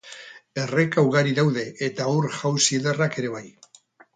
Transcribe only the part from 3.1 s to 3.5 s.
ere bai.